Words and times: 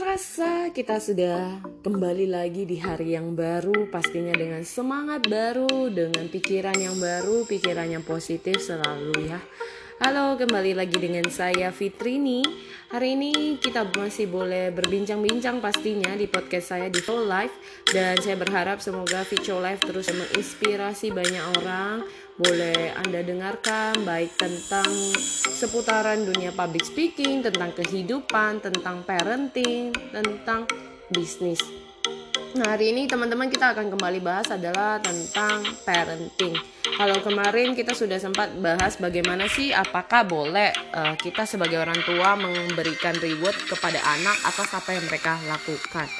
terasa 0.00 0.72
kita 0.72 0.96
sudah 0.96 1.60
kembali 1.84 2.32
lagi 2.32 2.64
di 2.64 2.80
hari 2.80 3.12
yang 3.20 3.36
baru 3.36 3.84
Pastinya 3.92 4.32
dengan 4.32 4.64
semangat 4.64 5.28
baru, 5.28 5.92
dengan 5.92 6.24
pikiran 6.24 6.72
yang 6.72 6.96
baru, 6.96 7.44
pikiran 7.44 7.84
yang 7.84 8.00
positif 8.00 8.64
selalu 8.64 9.28
ya 9.28 9.36
Halo, 10.00 10.32
kembali 10.32 10.80
lagi 10.80 10.96
dengan 10.96 11.28
saya 11.28 11.68
Fitrini 11.68 12.40
Hari 12.88 13.20
ini 13.20 13.60
kita 13.60 13.84
masih 13.84 14.32
boleh 14.32 14.72
berbincang-bincang 14.72 15.60
pastinya 15.60 16.16
di 16.16 16.24
podcast 16.24 16.72
saya 16.72 16.88
di 16.88 17.04
Show 17.04 17.28
Life 17.28 17.84
Dan 17.84 18.16
saya 18.16 18.40
berharap 18.40 18.80
semoga 18.80 19.28
Show 19.28 19.60
Life 19.60 19.84
terus 19.84 20.08
menginspirasi 20.08 21.12
banyak 21.12 21.44
orang. 21.60 22.08
Boleh 22.32 22.96
Anda 22.96 23.20
dengarkan 23.20 24.00
baik 24.08 24.40
tentang 24.40 24.88
seputaran 25.52 26.24
dunia 26.24 26.56
public 26.56 26.88
speaking, 26.88 27.44
tentang 27.44 27.76
kehidupan, 27.76 28.64
tentang 28.64 29.04
parenting, 29.04 29.92
tentang 30.16 30.64
bisnis. 31.12 31.60
Nah, 32.50 32.74
hari 32.74 32.90
ini 32.90 33.06
teman-teman 33.06 33.46
kita 33.46 33.70
akan 33.70 33.94
kembali 33.94 34.18
bahas 34.26 34.50
adalah 34.50 34.98
tentang 34.98 35.62
parenting. 35.86 36.58
Kalau 36.82 37.22
kemarin 37.22 37.78
kita 37.78 37.94
sudah 37.94 38.18
sempat 38.18 38.50
bahas 38.58 38.98
bagaimana 38.98 39.46
sih 39.46 39.70
apakah 39.70 40.26
boleh 40.26 40.74
uh, 40.90 41.14
kita 41.14 41.46
sebagai 41.46 41.78
orang 41.78 42.02
tua 42.02 42.34
memberikan 42.34 43.14
reward 43.22 43.54
kepada 43.70 44.02
anak 44.02 44.34
atas 44.42 44.66
apa 44.74 44.98
yang 44.98 45.06
mereka 45.06 45.38
lakukan. 45.46 46.10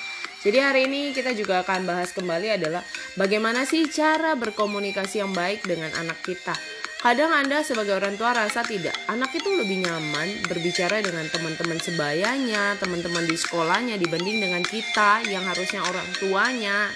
Jadi 0.41 0.59
hari 0.63 0.87
ini 0.87 1.11
kita 1.11 1.35
juga 1.35 1.67
akan 1.67 1.83
bahas 1.83 2.15
kembali 2.15 2.63
adalah 2.63 2.87
bagaimana 3.19 3.67
sih 3.67 3.91
cara 3.91 4.39
berkomunikasi 4.39 5.27
yang 5.27 5.35
baik 5.35 5.67
dengan 5.67 5.91
anak 5.99 6.23
kita. 6.23 6.55
Kadang 7.01 7.33
Anda 7.33 7.65
sebagai 7.65 7.97
orang 7.97 8.21
tua 8.21 8.37
rasa 8.37 8.61
tidak, 8.61 8.93
anak 9.09 9.33
itu 9.33 9.49
lebih 9.49 9.89
nyaman 9.89 10.45
berbicara 10.45 11.01
dengan 11.01 11.25
teman-teman 11.33 11.81
sebayanya, 11.81 12.77
teman-teman 12.77 13.25
di 13.25 13.41
sekolahnya 13.41 13.97
dibanding 13.97 14.45
dengan 14.45 14.61
kita 14.61 15.25
yang 15.25 15.41
harusnya 15.49 15.81
orang 15.81 16.05
tuanya, 16.21 16.93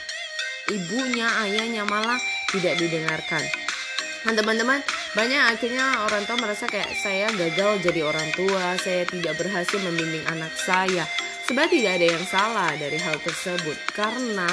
ibunya, 0.69 1.25
ayahnya 1.49 1.89
malah 1.89 2.21
tidak 2.53 2.77
didengarkan. 2.77 3.41
Nah 4.29 4.37
teman-teman, 4.37 4.85
banyak 5.17 5.41
akhirnya 5.57 6.05
orang 6.05 6.29
tua 6.29 6.37
merasa 6.37 6.69
kayak 6.69 6.93
saya 7.01 7.33
gagal 7.33 7.89
jadi 7.89 8.05
orang 8.05 8.29
tua, 8.37 8.77
saya 8.77 9.09
tidak 9.09 9.41
berhasil 9.41 9.81
membimbing 9.81 10.29
anak 10.29 10.53
saya. 10.69 11.09
Sebenarnya 11.49 11.73
tidak 11.81 11.93
ada 11.97 12.07
yang 12.13 12.25
salah 12.29 12.71
dari 12.77 13.01
hal 13.01 13.17
tersebut 13.25 13.77
karena 13.97 14.53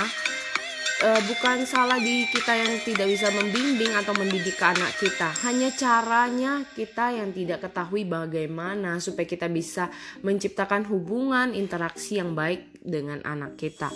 e, 1.02 1.10
bukan 1.26 1.66
salah 1.66 1.98
di 1.98 2.30
kita 2.30 2.54
yang 2.54 2.78
tidak 2.86 3.08
bisa 3.10 3.28
membimbing 3.34 3.94
atau 3.98 4.14
mendidik 4.14 4.58
anak 4.62 4.94
kita. 5.02 5.34
Hanya 5.46 5.74
caranya 5.74 6.62
kita 6.78 7.16
yang 7.18 7.34
tidak 7.34 7.66
ketahui 7.66 8.06
bagaimana 8.06 9.02
supaya 9.02 9.26
kita 9.26 9.50
bisa 9.50 9.90
menciptakan 10.22 10.86
hubungan 10.88 11.58
interaksi 11.58 12.22
yang 12.22 12.38
baik 12.38 12.78
dengan 12.82 13.22
anak 13.26 13.58
kita. 13.58 13.90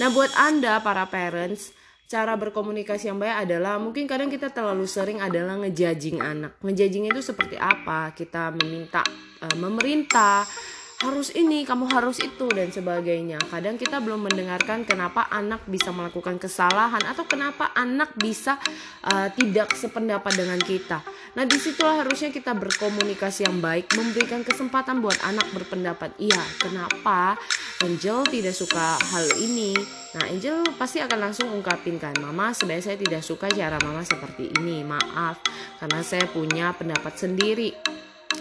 Nah, 0.00 0.08
buat 0.12 0.32
Anda 0.36 0.80
para 0.80 1.08
parents, 1.08 1.72
cara 2.06 2.38
berkomunikasi 2.38 3.10
yang 3.10 3.18
baik 3.18 3.50
adalah 3.50 3.82
mungkin 3.82 4.06
kadang 4.06 4.30
kita 4.30 4.54
terlalu 4.54 4.86
sering 4.86 5.18
adalah 5.18 5.58
ngejajing 5.60 6.22
anak. 6.22 6.56
Ngejajing 6.62 7.10
itu 7.10 7.20
seperti 7.20 7.58
apa? 7.58 8.14
Kita 8.16 8.54
meminta 8.54 9.02
e, 9.42 9.46
memerintah 9.58 10.46
harus 10.96 11.28
ini, 11.36 11.68
kamu 11.68 11.92
harus 11.92 12.24
itu 12.24 12.48
dan 12.48 12.72
sebagainya. 12.72 13.36
Kadang 13.52 13.76
kita 13.76 14.00
belum 14.00 14.32
mendengarkan 14.32 14.88
kenapa 14.88 15.28
anak 15.28 15.68
bisa 15.68 15.92
melakukan 15.92 16.40
kesalahan 16.40 17.04
atau 17.04 17.28
kenapa 17.28 17.68
anak 17.76 18.16
bisa 18.16 18.56
uh, 19.04 19.28
tidak 19.36 19.76
sependapat 19.76 20.32
dengan 20.32 20.56
kita. 20.56 21.04
Nah, 21.36 21.44
di 21.44 21.60
situlah 21.60 22.00
harusnya 22.00 22.32
kita 22.32 22.56
berkomunikasi 22.56 23.44
yang 23.44 23.60
baik, 23.60 23.92
memberikan 23.92 24.40
kesempatan 24.40 25.04
buat 25.04 25.20
anak 25.20 25.44
berpendapat. 25.52 26.16
Iya, 26.16 26.40
kenapa 26.56 27.36
Angel 27.84 28.24
tidak 28.32 28.56
suka 28.56 28.96
hal 28.96 29.26
ini? 29.36 29.76
Nah, 30.16 30.32
Angel 30.32 30.64
pasti 30.80 31.04
akan 31.04 31.28
langsung 31.28 31.52
ungkapin 31.52 32.00
kan, 32.00 32.16
Mama 32.24 32.56
sebenarnya 32.56 32.88
saya 32.88 32.96
tidak 32.96 33.20
suka 33.20 33.52
cara 33.52 33.76
Mama 33.84 34.00
seperti 34.00 34.48
ini. 34.64 34.80
Maaf, 34.80 35.44
karena 35.76 36.00
saya 36.00 36.24
punya 36.32 36.72
pendapat 36.72 37.20
sendiri 37.20 37.76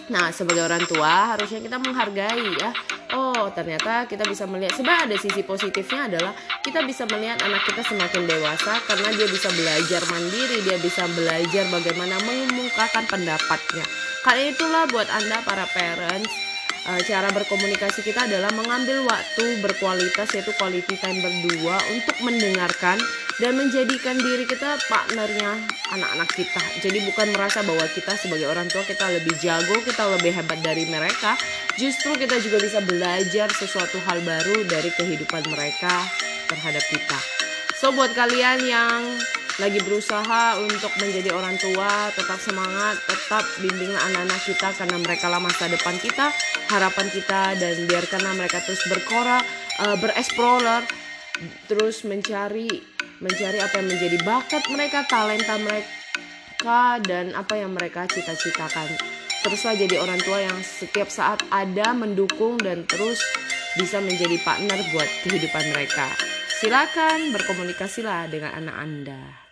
Nah, 0.05 0.29
sebagai 0.29 0.61
orang 0.61 0.85
tua 0.85 1.33
harusnya 1.33 1.57
kita 1.65 1.81
menghargai 1.81 2.45
ya. 2.61 2.69
Oh, 3.17 3.49
ternyata 3.49 4.05
kita 4.05 4.21
bisa 4.25 4.45
melihat 4.45 4.77
sebenarnya 4.77 5.09
ada 5.09 5.17
sisi 5.17 5.41
positifnya 5.41 6.05
adalah 6.05 6.33
kita 6.61 6.85
bisa 6.85 7.09
melihat 7.09 7.41
anak 7.41 7.65
kita 7.65 7.81
semakin 7.81 8.29
dewasa 8.29 8.77
karena 8.85 9.09
dia 9.17 9.25
bisa 9.25 9.49
belajar 9.49 10.01
mandiri, 10.09 10.61
dia 10.61 10.77
bisa 10.77 11.09
belajar 11.09 11.65
bagaimana 11.73 12.21
mengumumkakan 12.21 13.05
pendapatnya. 13.09 13.85
Karena 14.21 14.43
itulah 14.49 14.83
buat 14.89 15.09
Anda 15.09 15.41
para 15.41 15.65
parents 15.73 16.54
uh, 16.85 17.01
cara 17.03 17.29
berkomunikasi 17.33 18.05
kita 18.05 18.29
adalah 18.29 18.53
mengambil 18.53 19.05
waktu 19.05 19.59
berkualitas 19.61 20.29
yaitu 20.37 20.53
quality 20.55 20.95
time 20.97 21.19
berdua 21.21 21.77
untuk 21.91 22.17
mendengarkan 22.21 22.97
dan 23.41 23.57
menjadikan 23.59 24.15
diri 24.15 24.47
kita 24.47 24.79
partnernya 24.87 25.59
anak-anak 25.91 26.29
kita. 26.31 26.63
Jadi 26.79 27.03
bukan 27.11 27.35
merasa 27.35 27.65
bahwa 27.67 27.83
kita 27.91 28.15
sebagai 28.15 28.47
orang 28.47 28.71
tua 28.71 28.85
kita 28.87 29.11
lebih 29.11 29.35
jago, 29.43 29.75
kita 29.83 30.07
lebih 30.15 30.31
hebat 30.31 30.59
dari 30.63 30.87
mereka. 30.87 31.35
Justru 31.75 32.15
kita 32.15 32.39
juga 32.39 32.63
bisa 32.63 32.79
belajar 32.79 33.51
sesuatu 33.51 33.99
hal 34.07 34.23
baru 34.23 34.63
dari 34.71 34.87
kehidupan 34.95 35.51
mereka 35.51 36.07
terhadap 36.47 36.83
kita. 36.87 37.19
So 37.75 37.91
buat 37.91 38.15
kalian 38.15 38.63
yang 38.63 39.19
lagi 39.55 39.79
berusaha 39.87 40.59
untuk 40.59 40.91
menjadi 40.99 41.31
orang 41.31 41.55
tua, 41.55 42.11
tetap 42.11 42.35
semangat, 42.43 42.99
tetap 43.07 43.43
bimbinglah 43.63 44.03
anak-anak 44.11 44.41
kita 44.43 44.69
karena 44.75 44.97
mereka 44.99 45.25
lah 45.31 45.39
masa 45.39 45.71
depan 45.71 45.95
kita, 45.95 46.27
harapan 46.67 47.07
kita 47.07 47.55
dan 47.55 47.75
biarkanlah 47.87 48.35
mereka 48.35 48.59
terus 48.67 48.83
berkora, 48.91 49.39
uh, 49.79 49.95
bereksplorer, 50.03 50.83
terus 51.71 52.03
mencari 52.03 52.67
mencari 53.23 53.63
apa 53.63 53.79
yang 53.79 53.87
menjadi 53.95 54.17
bakat 54.27 54.63
mereka, 54.67 55.07
talenta 55.07 55.55
mereka 55.55 56.99
dan 56.99 57.31
apa 57.31 57.55
yang 57.55 57.71
mereka 57.71 58.11
cita-citakan. 58.11 58.91
Teruslah 59.39 59.77
jadi 59.77 60.01
orang 60.03 60.19
tua 60.25 60.41
yang 60.43 60.57
setiap 60.59 61.07
saat 61.07 61.39
ada 61.53 61.95
mendukung 61.95 62.59
dan 62.59 62.83
terus 62.83 63.23
bisa 63.79 64.03
menjadi 64.03 64.35
partner 64.43 64.79
buat 64.91 65.09
kehidupan 65.23 65.63
mereka. 65.71 66.11
Silakan 66.59 67.31
berkomunikasilah 67.31 68.31
dengan 68.31 68.51
anak 68.57 68.75
Anda. 68.75 69.44